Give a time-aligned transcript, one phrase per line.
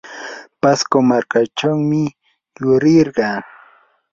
[0.61, 2.03] pasco markachawmi
[2.61, 3.39] yurirqaa.